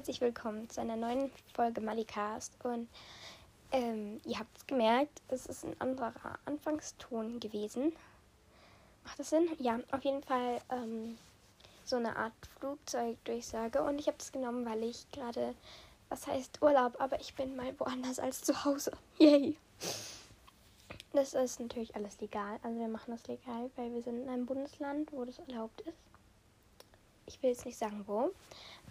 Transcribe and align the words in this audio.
herzlich 0.00 0.22
willkommen 0.22 0.66
zu 0.70 0.80
einer 0.80 0.96
neuen 0.96 1.30
Folge 1.52 1.82
Malicast. 1.82 2.54
Und 2.64 2.88
ähm, 3.70 4.18
ihr 4.24 4.38
habt 4.38 4.56
es 4.56 4.66
gemerkt, 4.66 5.20
es 5.28 5.44
ist 5.44 5.62
ein 5.62 5.78
anderer 5.78 6.38
Anfangston 6.46 7.38
gewesen. 7.38 7.92
Macht 9.04 9.18
das 9.18 9.28
Sinn? 9.28 9.46
Ja, 9.58 9.78
auf 9.92 10.02
jeden 10.02 10.22
Fall 10.22 10.62
ähm, 10.70 11.18
so 11.84 11.96
eine 11.96 12.16
Art 12.16 12.32
Flugzeugdurchsage. 12.58 13.82
Und 13.82 13.98
ich 13.98 14.06
habe 14.06 14.16
das 14.16 14.32
genommen, 14.32 14.64
weil 14.64 14.84
ich 14.84 15.04
gerade, 15.12 15.54
was 16.08 16.26
heißt 16.26 16.62
Urlaub, 16.62 16.98
aber 16.98 17.20
ich 17.20 17.34
bin 17.34 17.54
mal 17.54 17.78
woanders 17.78 18.18
als 18.18 18.40
zu 18.40 18.64
Hause. 18.64 18.92
Yay! 19.18 19.54
Das 21.12 21.34
ist 21.34 21.60
natürlich 21.60 21.94
alles 21.94 22.18
legal. 22.22 22.58
Also 22.62 22.78
wir 22.78 22.88
machen 22.88 23.10
das 23.10 23.26
legal, 23.28 23.70
weil 23.76 23.92
wir 23.92 24.00
sind 24.00 24.22
in 24.22 24.30
einem 24.30 24.46
Bundesland, 24.46 25.12
wo 25.12 25.26
das 25.26 25.40
erlaubt 25.40 25.82
ist 25.82 25.98
ich 27.30 27.42
will 27.42 27.50
jetzt 27.50 27.64
nicht 27.64 27.78
sagen 27.78 28.04
wo, 28.06 28.32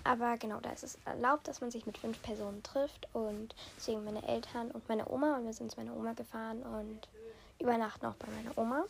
aber 0.04 0.38
genau, 0.38 0.60
da 0.60 0.72
ist 0.72 0.84
es 0.84 0.98
erlaubt, 1.06 1.48
dass 1.48 1.62
man 1.62 1.72
sich 1.72 1.86
mit 1.86 1.98
fünf 1.98 2.22
Personen 2.22 2.64
trifft 2.64 3.08
und 3.14 3.56
deswegen 3.78 4.04
meine 4.04 4.26
Eltern 4.28 4.72
und 4.72 4.88
meine 4.90 5.10
Oma 5.10 5.38
und 5.38 5.46
wir 5.46 5.54
sind 5.54 5.72
zu 5.72 5.80
meiner 5.80 5.96
Oma 5.96 6.14
gefahren 6.14 6.62
und 6.64 7.08
übernachten 7.60 8.06
auch 8.06 8.16
bei 8.16 8.28
meiner 8.32 8.58
Oma. 8.58 8.86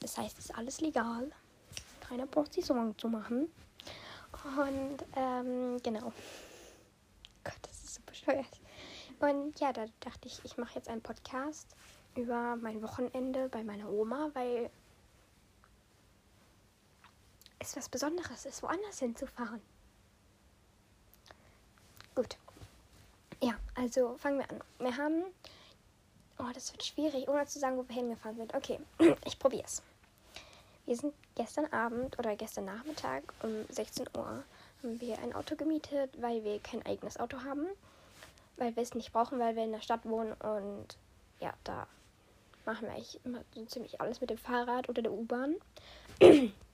Das 0.00 0.16
heißt, 0.18 0.38
es 0.38 0.46
ist 0.46 0.56
alles 0.56 0.80
legal. 0.80 1.30
Keiner 2.00 2.26
braucht 2.26 2.52
sich 2.52 2.64
Sorgen 2.64 2.96
zu 2.98 3.08
machen. 3.08 3.48
Und 4.58 4.98
ähm, 5.16 5.78
genau. 5.82 6.12
Gott, 7.44 7.58
das 7.62 7.84
ist 7.84 7.94
so 7.94 8.00
bescheuert. 8.06 8.60
Und 9.20 9.58
ja, 9.60 9.72
da 9.72 9.86
dachte 10.00 10.28
ich, 10.28 10.40
ich 10.44 10.56
mache 10.56 10.74
jetzt 10.74 10.88
einen 10.88 11.02
Podcast 11.02 11.74
über 12.14 12.56
mein 12.56 12.82
Wochenende 12.82 13.48
bei 13.48 13.64
meiner 13.64 13.88
Oma, 13.88 14.30
weil 14.34 14.70
es 17.58 17.76
was 17.76 17.88
Besonderes 17.88 18.46
ist, 18.46 18.62
woanders 18.62 18.98
hinzufahren. 18.98 19.60
Gut. 22.16 22.38
Ja, 23.42 23.54
also 23.74 24.16
fangen 24.16 24.38
wir 24.38 24.50
an. 24.50 24.60
Wir 24.78 24.96
haben. 24.96 25.24
Oh, 26.38 26.50
das 26.54 26.72
wird 26.72 26.82
schwierig, 26.82 27.28
ohne 27.28 27.44
zu 27.46 27.58
sagen, 27.58 27.76
wo 27.76 27.86
wir 27.86 27.94
hingefahren 27.94 28.36
sind. 28.36 28.54
Okay, 28.54 28.80
ich 29.26 29.38
probiere 29.38 29.64
es. 29.64 29.82
Wir 30.86 30.96
sind 30.96 31.12
gestern 31.34 31.66
Abend 31.72 32.18
oder 32.18 32.34
gestern 32.34 32.64
Nachmittag 32.64 33.22
um 33.42 33.66
16 33.68 34.08
Uhr 34.16 34.42
haben 34.82 35.00
wir 35.00 35.18
ein 35.18 35.34
Auto 35.34 35.56
gemietet, 35.56 36.10
weil 36.20 36.42
wir 36.42 36.58
kein 36.60 36.84
eigenes 36.86 37.18
Auto 37.18 37.42
haben. 37.44 37.66
Weil 38.56 38.74
wir 38.76 38.82
es 38.82 38.94
nicht 38.94 39.12
brauchen, 39.12 39.38
weil 39.38 39.54
wir 39.54 39.64
in 39.64 39.72
der 39.72 39.82
Stadt 39.82 40.06
wohnen 40.06 40.32
und 40.32 40.96
ja, 41.40 41.52
da 41.64 41.86
machen 42.64 42.86
wir 42.86 42.94
eigentlich 42.94 43.20
immer 43.24 43.40
so 43.54 43.64
ziemlich 43.66 44.00
alles 44.00 44.22
mit 44.22 44.30
dem 44.30 44.38
Fahrrad 44.38 44.88
oder 44.88 45.02
der 45.02 45.12
U-Bahn. 45.12 45.56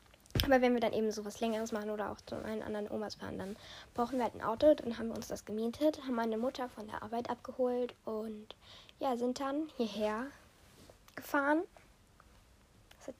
Aber 0.44 0.60
wenn 0.60 0.74
wir 0.74 0.80
dann 0.80 0.92
eben 0.92 1.10
so 1.12 1.24
was 1.24 1.40
Längeres 1.40 1.72
machen 1.72 1.90
oder 1.90 2.10
auch 2.10 2.20
zu 2.20 2.34
meinen 2.36 2.62
anderen 2.62 2.90
Omas 2.90 3.14
fahren, 3.14 3.38
dann 3.38 3.56
brauchen 3.94 4.18
wir 4.18 4.24
halt 4.24 4.34
ein 4.34 4.42
Auto. 4.42 4.74
Dann 4.74 4.98
haben 4.98 5.08
wir 5.08 5.16
uns 5.16 5.28
das 5.28 5.44
gemietet, 5.44 6.02
haben 6.02 6.14
meine 6.14 6.36
Mutter 6.36 6.68
von 6.68 6.86
der 6.88 7.02
Arbeit 7.02 7.30
abgeholt 7.30 7.94
und 8.04 8.54
ja, 8.98 9.16
sind 9.16 9.40
dann 9.40 9.70
hierher 9.76 10.26
gefahren. 11.14 11.62
Das 12.98 13.08
hat 13.08 13.14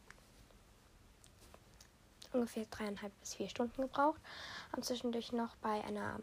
ungefähr 2.33 2.65
dreieinhalb 2.71 3.13
bis 3.21 3.35
vier 3.35 3.49
Stunden 3.49 3.83
gebraucht. 3.83 4.21
Haben 4.73 4.83
zwischendurch 4.83 5.33
noch 5.33 5.55
bei 5.57 5.83
einer, 5.85 6.19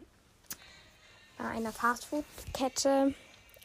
bei 1.38 1.44
einer 1.44 1.72
Fastfood-Kette 1.72 3.14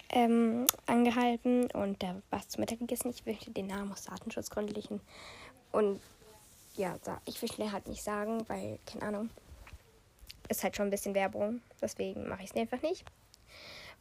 ähm, 0.10 0.68
angehalten 0.86 1.70
und 1.72 2.02
da 2.02 2.16
was 2.30 2.48
zu 2.48 2.60
Mittag 2.62 2.80
gegessen. 2.80 3.10
Ich 3.10 3.26
möchte 3.26 3.52
den 3.52 3.68
Namen 3.68 3.92
aus 3.92 4.04
Datenschutzgründlichen 4.04 5.02
und 5.72 6.00
ja, 6.78 6.98
ich 7.26 7.42
will 7.42 7.72
halt 7.72 7.88
nicht 7.88 8.04
sagen, 8.04 8.48
weil, 8.48 8.80
keine 8.86 9.04
Ahnung, 9.04 9.30
ist 10.50 10.64
halt 10.64 10.76
schon 10.76 10.88
ein 10.88 10.92
bisschen 10.92 11.16
Werbung. 11.16 11.62
Deswegen 11.82 12.28
mache 12.28 12.44
ich 12.44 12.52
es 12.52 12.56
einfach 12.56 12.82
nicht. 12.82 13.06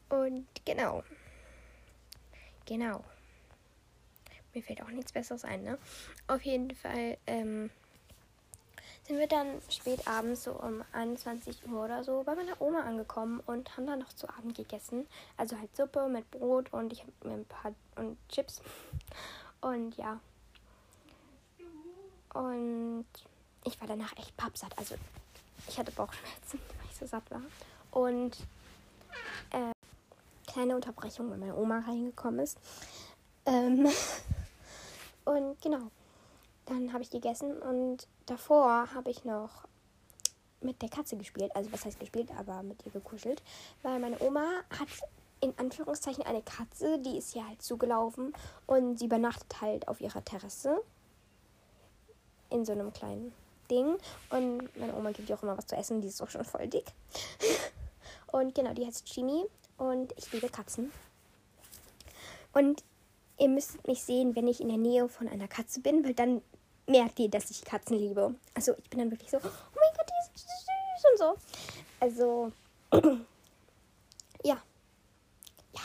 Und 0.08 0.46
genau. 0.64 1.02
Genau. 2.66 3.04
Mir 4.52 4.62
fällt 4.62 4.82
auch 4.82 4.88
nichts 4.88 5.12
Besseres 5.12 5.44
ein, 5.44 5.64
ne? 5.64 5.78
Auf 6.28 6.42
jeden 6.42 6.70
Fall 6.74 7.18
ähm, 7.26 7.70
sind 9.06 9.18
wir 9.18 9.26
dann 9.26 9.60
spät 9.68 10.06
abends, 10.06 10.44
so 10.44 10.52
um 10.52 10.84
21 10.92 11.66
Uhr 11.68 11.84
oder 11.84 12.04
so, 12.04 12.22
bei 12.22 12.34
meiner 12.34 12.60
Oma 12.60 12.80
angekommen 12.80 13.40
und 13.46 13.76
haben 13.76 13.86
dann 13.86 13.98
noch 13.98 14.12
zu 14.12 14.28
Abend 14.28 14.56
gegessen. 14.56 15.06
Also 15.36 15.58
halt 15.58 15.74
Suppe 15.76 16.08
mit 16.08 16.30
Brot 16.30 16.72
und 16.72 16.92
ich 16.92 17.00
habe 17.00 17.12
mir 17.24 17.34
ein 17.34 17.44
paar 17.44 17.74
und 17.96 18.16
Chips. 18.28 18.62
Und 19.60 19.96
ja, 19.96 20.20
und 22.34 23.06
ich 23.64 23.80
war 23.80 23.88
danach 23.88 24.16
echt 24.16 24.36
pappsatt. 24.36 24.76
Also 24.78 24.96
ich 25.68 25.78
hatte 25.78 25.92
Bauchschmerzen, 25.92 26.60
weil 26.78 26.90
ich 26.90 26.96
so 26.96 27.06
satt 27.06 27.28
war. 27.30 27.42
Und 27.90 28.36
äh, 29.50 29.72
kleine 30.46 30.74
Unterbrechung, 30.74 31.30
weil 31.30 31.38
meine 31.38 31.56
Oma 31.56 31.80
reingekommen 31.80 32.40
ist. 32.40 32.58
Ähm, 33.46 33.88
und 35.24 35.60
genau, 35.62 35.90
dann 36.66 36.92
habe 36.92 37.02
ich 37.02 37.10
gegessen 37.10 37.60
und 37.62 38.06
davor 38.26 38.92
habe 38.94 39.10
ich 39.10 39.24
noch 39.24 39.66
mit 40.60 40.80
der 40.82 40.88
Katze 40.88 41.16
gespielt. 41.16 41.54
Also 41.54 41.72
was 41.72 41.84
heißt 41.84 42.00
gespielt, 42.00 42.30
aber 42.38 42.62
mit 42.62 42.84
ihr 42.86 42.92
gekuschelt. 42.92 43.42
Weil 43.82 43.98
meine 44.00 44.20
Oma 44.20 44.44
hat 44.70 44.88
in 45.40 45.52
Anführungszeichen 45.58 46.24
eine 46.24 46.42
Katze, 46.42 46.98
die 46.98 47.18
ist 47.18 47.32
hier 47.32 47.46
halt 47.46 47.60
zugelaufen 47.60 48.32
und 48.66 48.98
sie 48.98 49.04
übernachtet 49.06 49.60
halt 49.60 49.88
auf 49.88 50.00
ihrer 50.00 50.24
Terrasse 50.24 50.82
in 52.54 52.64
so 52.64 52.72
einem 52.72 52.92
kleinen 52.92 53.32
Ding. 53.70 53.96
Und 54.30 54.76
meine 54.78 54.94
Oma 54.94 55.10
gibt 55.10 55.28
ihr 55.28 55.36
auch 55.36 55.42
immer 55.42 55.58
was 55.58 55.66
zu 55.66 55.76
essen, 55.76 56.00
die 56.00 56.08
ist 56.08 56.22
auch 56.22 56.30
schon 56.30 56.44
voll 56.44 56.68
dick. 56.68 56.86
und 58.28 58.54
genau, 58.54 58.72
die 58.72 58.86
heißt 58.86 59.14
Jimmy 59.14 59.44
und 59.76 60.14
ich 60.16 60.32
liebe 60.32 60.48
Katzen. 60.48 60.92
Und 62.52 62.84
ihr 63.38 63.48
müsst 63.48 63.86
mich 63.86 64.02
sehen, 64.02 64.36
wenn 64.36 64.46
ich 64.46 64.60
in 64.60 64.68
der 64.68 64.78
Nähe 64.78 65.08
von 65.08 65.28
einer 65.28 65.48
Katze 65.48 65.80
bin, 65.80 66.04
weil 66.04 66.14
dann 66.14 66.40
merkt 66.86 67.18
ihr, 67.18 67.28
dass 67.28 67.50
ich 67.50 67.64
Katzen 67.64 67.98
liebe. 67.98 68.34
Also 68.54 68.74
ich 68.78 68.88
bin 68.88 69.00
dann 69.00 69.10
wirklich 69.10 69.30
so, 69.30 69.38
oh 69.38 69.40
mein 69.40 69.96
Gott, 69.96 70.08
die 70.08 70.38
ist 70.38 70.46
süß 70.46 71.10
und 71.10 71.18
so. 71.18 71.36
Also, 71.98 72.52
ja. 74.44 74.62
Ja. 75.72 75.82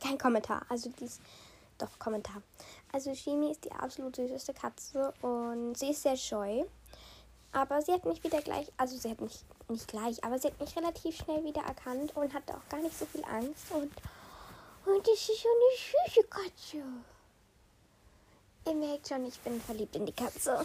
Kein 0.00 0.16
Kommentar. 0.16 0.64
Also 0.70 0.90
die 0.98 1.04
ist, 1.04 1.20
doch, 1.78 1.98
Kommentar. 1.98 2.42
Also 2.92 3.14
Shimi 3.14 3.50
ist 3.50 3.64
die 3.64 3.72
absolut 3.72 4.16
süßeste 4.16 4.54
Katze 4.54 5.12
und 5.22 5.76
sie 5.76 5.90
ist 5.90 6.02
sehr 6.02 6.16
scheu. 6.16 6.64
Aber 7.52 7.80
sie 7.82 7.92
hat 7.92 8.04
mich 8.04 8.22
wieder 8.24 8.40
gleich, 8.42 8.70
also 8.76 8.96
sie 8.96 9.10
hat 9.10 9.20
mich 9.20 9.44
nicht 9.68 9.86
gleich, 9.86 10.22
aber 10.24 10.38
sie 10.38 10.48
hat 10.48 10.60
mich 10.60 10.76
relativ 10.76 11.16
schnell 11.16 11.44
wieder 11.44 11.62
erkannt 11.62 12.16
und 12.16 12.34
hatte 12.34 12.54
auch 12.54 12.68
gar 12.68 12.80
nicht 12.80 12.98
so 12.98 13.06
viel 13.06 13.24
Angst. 13.24 13.70
Und, 13.70 13.92
und 14.86 15.06
das 15.06 15.28
ist 15.28 15.42
so 15.42 15.48
eine 15.48 16.08
süße 16.08 16.28
Katze. 16.28 16.82
Ihr 18.66 18.74
merkt 18.74 19.08
schon, 19.08 19.24
ich 19.26 19.38
bin 19.40 19.60
verliebt 19.60 19.94
in 19.94 20.06
die 20.06 20.12
Katze. 20.12 20.64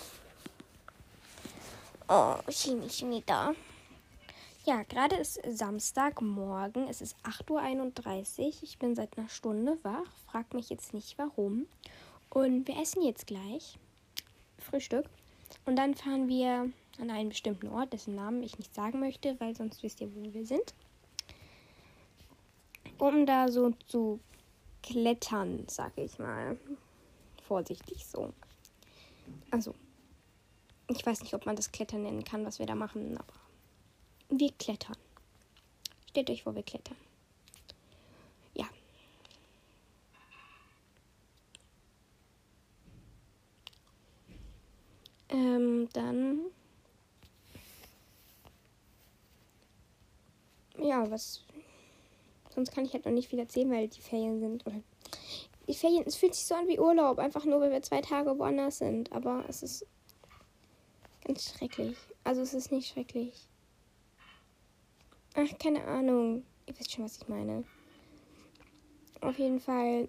Oh, 2.08 2.36
Shimi, 2.50 2.90
Shimi 2.90 3.24
da. 3.26 3.54
Ja, 4.70 4.84
gerade 4.84 5.16
ist 5.16 5.40
Samstagmorgen. 5.48 6.88
Es 6.88 7.02
ist 7.02 7.16
8.31 7.24 8.40
Uhr. 8.40 8.54
Ich 8.62 8.78
bin 8.78 8.96
seit 8.96 9.18
einer 9.18 9.28
Stunde 9.28 9.80
wach. 9.82 10.06
Frag 10.28 10.54
mich 10.54 10.70
jetzt 10.70 10.94
nicht 10.94 11.18
warum. 11.18 11.66
Und 12.30 12.68
wir 12.68 12.80
essen 12.80 13.02
jetzt 13.02 13.26
gleich 13.26 13.80
Frühstück. 14.60 15.10
Und 15.66 15.76
dann 15.76 15.96
fahren 15.96 16.28
wir 16.28 16.72
an 17.00 17.10
einen 17.10 17.30
bestimmten 17.30 17.70
Ort, 17.70 17.94
dessen 17.94 18.14
Namen 18.14 18.44
ich 18.44 18.60
nicht 18.60 18.76
sagen 18.76 19.00
möchte, 19.00 19.40
weil 19.40 19.56
sonst 19.56 19.82
wisst 19.82 20.02
ihr, 20.02 20.16
wo 20.16 20.22
wir 20.36 20.46
sind. 20.46 20.76
Um 23.00 23.26
da 23.26 23.48
so 23.48 23.72
zu 23.88 24.20
klettern, 24.84 25.64
sag 25.68 25.98
ich 25.98 26.20
mal. 26.20 26.60
Vorsichtig 27.48 28.06
so. 28.06 28.34
Also, 29.50 29.74
ich 30.90 31.04
weiß 31.04 31.22
nicht, 31.22 31.34
ob 31.34 31.48
man 31.48 31.56
das 31.56 31.72
Klettern 31.72 32.04
nennen 32.04 32.24
kann, 32.24 32.46
was 32.46 32.60
wir 32.60 32.68
da 32.68 32.76
machen, 32.76 33.18
aber 33.18 33.49
wir 34.30 34.52
klettern. 34.54 34.98
Stellt 36.10 36.30
euch 36.30 36.44
vor, 36.44 36.56
wir 36.56 36.64
klettern. 36.64 36.98
Ähm, 45.30 45.88
dann. 45.94 46.40
Ja, 50.78 51.10
was. 51.10 51.44
Sonst 52.54 52.72
kann 52.72 52.86
ich 52.86 52.94
halt 52.94 53.06
noch 53.06 53.12
nicht 53.12 53.30
viel 53.30 53.40
erzählen, 53.40 53.72
weil 53.72 53.88
die 53.88 54.02
Ferien 54.02 54.40
sind. 54.40 54.66
Oder 54.66 54.82
die 55.68 55.76
Ferien, 55.76 56.04
es 56.08 56.16
fühlt 56.16 56.34
sich 56.34 56.46
so 56.46 56.56
an 56.56 56.68
wie 56.68 56.80
Urlaub, 56.80 57.20
einfach 57.20 57.46
nur, 57.46 57.62
weil 57.62 57.72
wir 57.72 57.82
zwei 57.84 58.02
Tage 58.02 58.38
woanders 58.40 58.80
sind. 58.80 59.12
Aber 59.12 59.46
es 59.48 59.62
ist 59.62 59.86
ganz 61.26 61.54
schrecklich. 61.54 61.96
Also 62.24 62.42
es 62.42 62.54
ist 62.54 62.72
nicht 62.72 62.90
schrecklich. 62.90 63.48
Ach, 65.40 65.58
keine 65.58 65.84
Ahnung. 65.86 66.44
Ihr 66.66 66.78
wisst 66.78 66.92
schon, 66.92 67.06
was 67.06 67.18
ich 67.18 67.28
meine. 67.28 67.64
Auf 69.22 69.38
jeden 69.38 69.60
Fall. 69.60 70.08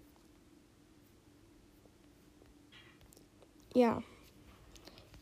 Ja 3.75 4.03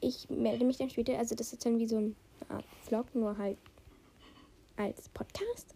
ich 0.00 0.28
melde 0.30 0.64
mich 0.64 0.78
dann 0.78 0.90
später. 0.90 1.18
Also 1.18 1.34
das 1.34 1.52
ist 1.52 1.64
dann 1.64 1.78
wie 1.78 1.86
so 1.86 1.98
eine 1.98 2.14
Art 2.48 2.64
Vlog, 2.82 3.14
nur 3.14 3.36
halt 3.36 3.58
als 4.76 5.08
Podcast. 5.10 5.74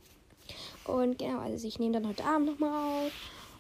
Und 0.85 1.19
genau, 1.19 1.39
also 1.39 1.67
ich 1.67 1.79
nehme 1.79 1.93
dann 1.93 2.09
heute 2.09 2.25
Abend 2.25 2.47
nochmal 2.47 3.07
auf. 3.07 3.13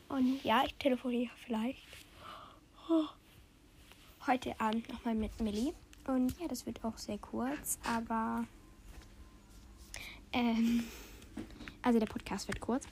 Und 0.08 0.42
ja, 0.44 0.62
ich 0.66 0.75
telefoniere 0.75 1.32
vielleicht 1.44 1.82
heute 4.26 4.60
Abend 4.60 4.88
nochmal 4.88 5.14
mit 5.14 5.38
Millie. 5.40 5.72
Und 6.06 6.38
ja, 6.40 6.48
das 6.48 6.66
wird 6.66 6.84
auch 6.84 6.98
sehr 6.98 7.18
kurz, 7.18 7.78
aber 7.84 8.44
ähm, 10.32 10.84
also 11.82 11.99
der 11.99 12.06
Podcast 12.06 12.49
wird 12.49 12.61
kurz. 12.61 12.87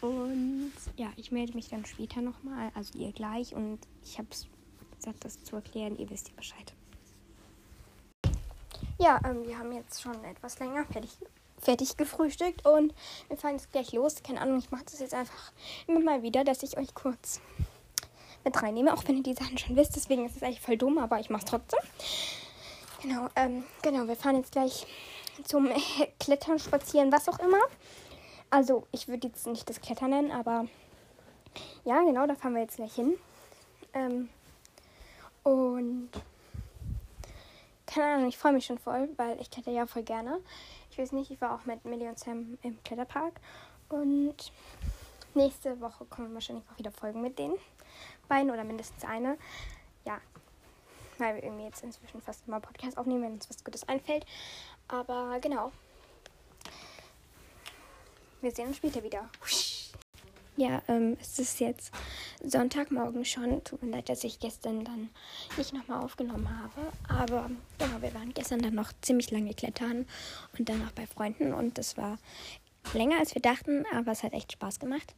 Und 0.00 0.72
ja, 0.96 1.12
ich 1.16 1.30
melde 1.30 1.54
mich 1.54 1.68
dann 1.68 1.84
später 1.86 2.20
nochmal, 2.20 2.72
also 2.74 2.98
ihr 2.98 3.12
gleich. 3.12 3.54
Und 3.54 3.78
ich 4.04 4.18
habe 4.18 4.28
es 4.30 4.46
gesagt, 4.96 5.24
das 5.24 5.42
zu 5.44 5.56
erklären. 5.56 5.96
Ihr 5.96 6.10
wisst 6.10 6.28
ja 6.28 6.34
Bescheid. 6.36 6.72
Ja, 8.98 9.20
ähm, 9.24 9.46
wir 9.46 9.58
haben 9.58 9.72
jetzt 9.72 10.02
schon 10.02 10.22
etwas 10.24 10.58
länger 10.58 10.84
fertig, 10.86 11.10
fertig 11.58 11.96
gefrühstückt 11.96 12.66
und 12.66 12.94
wir 13.28 13.36
fahren 13.36 13.54
jetzt 13.54 13.70
gleich 13.72 13.92
los. 13.92 14.22
Keine 14.22 14.40
Ahnung, 14.40 14.58
ich 14.58 14.70
mache 14.70 14.84
das 14.84 15.00
jetzt 15.00 15.14
einfach 15.14 15.52
immer 15.86 16.00
mal 16.00 16.22
wieder, 16.22 16.44
dass 16.44 16.62
ich 16.62 16.76
euch 16.76 16.94
kurz 16.94 17.40
mit 18.44 18.60
reinnehme, 18.60 18.92
auch 18.92 19.06
wenn 19.06 19.16
ihr 19.16 19.22
die 19.22 19.34
Sachen 19.34 19.58
schon 19.58 19.76
wisst. 19.76 19.96
Deswegen 19.96 20.26
ist 20.26 20.36
es 20.36 20.42
eigentlich 20.42 20.60
voll 20.60 20.76
dumm, 20.76 20.98
aber 20.98 21.20
ich 21.20 21.30
mache 21.30 21.44
es 21.44 21.50
trotzdem. 21.50 21.80
Genau, 23.02 23.28
ähm, 23.36 23.64
genau, 23.82 24.06
wir 24.06 24.16
fahren 24.16 24.36
jetzt 24.36 24.52
gleich 24.52 24.86
zum 25.44 25.68
Klettern, 26.20 26.58
Spazieren, 26.58 27.12
was 27.12 27.28
auch 27.28 27.38
immer. 27.38 27.60
Also, 28.50 28.86
ich 28.92 29.08
würde 29.08 29.28
jetzt 29.28 29.46
nicht 29.46 29.68
das 29.68 29.80
Klettern 29.80 30.10
nennen, 30.10 30.30
aber 30.30 30.66
ja, 31.84 32.02
genau, 32.02 32.26
da 32.26 32.34
fahren 32.34 32.54
wir 32.54 32.62
jetzt 32.62 32.76
gleich 32.76 32.94
hin. 32.94 33.14
Ähm, 33.94 34.28
und 35.42 36.10
keine 37.86 38.14
Ahnung, 38.14 38.28
ich 38.28 38.38
freue 38.38 38.52
mich 38.52 38.64
schon 38.64 38.78
voll, 38.78 39.08
weil 39.16 39.40
ich 39.40 39.50
kletter 39.50 39.70
ja 39.70 39.86
voll 39.86 40.02
gerne. 40.02 40.40
Ich 40.90 40.98
weiß 40.98 41.12
nicht, 41.12 41.30
ich 41.30 41.40
war 41.40 41.54
auch 41.54 41.66
mit 41.66 41.84
Millie 41.84 42.08
und 42.08 42.18
Sam 42.18 42.58
im 42.62 42.82
Kletterpark. 42.84 43.40
Und 43.88 44.52
nächste 45.34 45.80
Woche 45.80 46.04
kommen 46.06 46.32
wahrscheinlich 46.32 46.64
auch 46.72 46.78
wieder 46.78 46.90
Folgen 46.90 47.20
mit 47.20 47.38
den 47.38 47.52
beiden 48.28 48.50
oder 48.50 48.64
mindestens 48.64 49.04
eine. 49.04 49.36
Ja, 50.06 50.18
weil 51.22 51.36
wir 51.36 51.44
irgendwie 51.44 51.64
jetzt 51.64 51.82
inzwischen 51.82 52.20
fast 52.20 52.46
immer 52.46 52.60
Podcast 52.60 52.98
aufnehmen, 52.98 53.22
wenn 53.22 53.32
uns 53.32 53.48
was 53.48 53.64
Gutes 53.64 53.88
einfällt. 53.88 54.26
Aber 54.88 55.38
genau. 55.40 55.72
Wir 58.40 58.50
sehen 58.50 58.68
uns 58.68 58.78
später 58.78 59.02
wieder. 59.02 59.28
Ja, 60.56 60.82
ähm, 60.88 61.16
es 61.20 61.38
ist 61.38 61.60
jetzt 61.60 61.92
Sonntagmorgen 62.44 63.24
schon. 63.24 63.64
Tut 63.64 63.82
mir 63.82 63.90
leid, 63.90 64.08
dass 64.08 64.22
ich 64.24 64.38
gestern 64.38 64.84
dann 64.84 65.08
nicht 65.56 65.72
nochmal 65.72 66.02
aufgenommen 66.02 66.48
habe. 66.60 66.92
Aber 67.08 67.50
genau, 67.78 68.02
wir 68.02 68.12
waren 68.14 68.34
gestern 68.34 68.60
dann 68.60 68.74
noch 68.74 68.92
ziemlich 69.00 69.30
lange 69.30 69.54
klettern 69.54 70.06
und 70.58 70.68
dann 70.68 70.86
auch 70.86 70.92
bei 70.92 71.06
Freunden. 71.06 71.54
Und 71.54 71.78
das 71.78 71.96
war 71.96 72.18
länger 72.92 73.18
als 73.18 73.34
wir 73.34 73.40
dachten, 73.40 73.84
aber 73.94 74.12
es 74.12 74.22
hat 74.22 74.34
echt 74.34 74.52
Spaß 74.52 74.78
gemacht. 74.78 75.14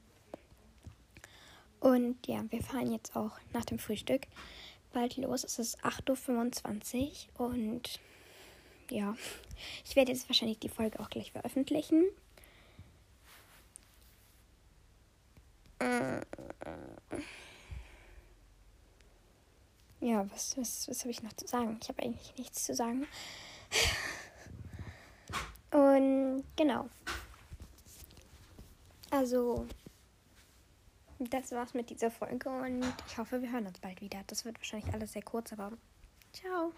Und 1.81 2.27
ja, 2.27 2.45
wir 2.51 2.63
fahren 2.63 2.93
jetzt 2.93 3.17
auch 3.17 3.33
nach 3.53 3.65
dem 3.65 3.79
Frühstück 3.79 4.23
bald 4.95 5.17
los. 5.19 5.45
Es 5.45 5.59
ist 5.59 5.85
8.25 5.85 7.27
Uhr 7.39 7.47
und 7.47 8.01
ja, 8.91 9.17
ich 9.85 9.97
werde 9.97 10.13
jetzt 10.13 10.29
wahrscheinlich 10.29 10.59
die 10.59 10.69
Folge 10.69 11.01
auch 11.01 11.11
gleich 11.11 11.33
veröffentlichen. 11.33 12.05
Ja, 20.01 20.31
was, 20.31 20.57
was, 20.57 20.89
was 20.89 21.01
habe 21.01 21.11
ich 21.11 21.23
noch 21.23 21.33
zu 21.33 21.47
sagen? 21.47 21.79
Ich 21.83 21.89
habe 21.89 22.03
eigentlich 22.03 22.35
nichts 22.37 22.65
zu 22.65 22.75
sagen. 22.75 23.07
Und 25.71 26.45
genau. 26.57 26.89
Also, 29.11 29.67
das 31.33 31.53
war's 31.53 31.75
mit 31.75 31.91
dieser 31.91 32.11
Folge 32.11 32.49
und 32.49 32.85
ich 33.07 33.19
hoffe, 33.19 33.41
wir 33.41 33.51
hören 33.53 33.67
uns 33.67 33.79
bald 33.79 34.01
wieder. 34.01 34.21
Das 34.27 34.45
wird 34.45 34.59
wahrscheinlich 34.59 34.93
alles 34.93 35.13
sehr 35.13 35.23
kurz, 35.23 35.53
aber 35.53 35.73
ciao. 36.33 36.73